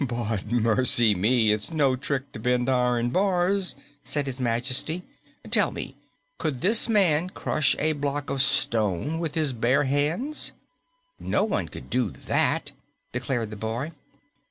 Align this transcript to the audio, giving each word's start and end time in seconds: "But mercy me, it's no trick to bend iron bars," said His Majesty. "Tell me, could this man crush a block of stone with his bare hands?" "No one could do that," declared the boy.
"But 0.03 0.51
mercy 0.51 1.13
me, 1.13 1.51
it's 1.51 1.69
no 1.69 1.95
trick 1.95 2.31
to 2.31 2.39
bend 2.39 2.67
iron 2.67 3.11
bars," 3.11 3.75
said 4.03 4.25
His 4.25 4.39
Majesty. 4.41 5.03
"Tell 5.51 5.69
me, 5.69 5.95
could 6.39 6.61
this 6.61 6.89
man 6.89 7.29
crush 7.29 7.75
a 7.77 7.93
block 7.93 8.31
of 8.31 8.41
stone 8.41 9.19
with 9.19 9.35
his 9.35 9.53
bare 9.53 9.83
hands?" 9.83 10.53
"No 11.19 11.43
one 11.43 11.67
could 11.69 11.91
do 11.91 12.09
that," 12.09 12.71
declared 13.13 13.51
the 13.51 13.57
boy. 13.57 13.91